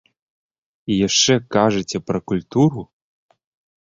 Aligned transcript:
І 0.93 0.95
яшчэ 1.07 1.33
кажаце 1.55 1.97
пра 2.07 2.19
культуру?! 2.33 2.81